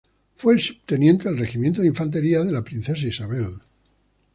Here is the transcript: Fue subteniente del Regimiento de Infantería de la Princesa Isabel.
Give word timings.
Fue 0.35 0.57
subteniente 0.57 1.25
del 1.29 1.37
Regimiento 1.37 1.81
de 1.81 1.87
Infantería 1.89 2.43
de 2.43 2.51
la 2.51 2.63
Princesa 2.63 3.05
Isabel. 3.05 3.51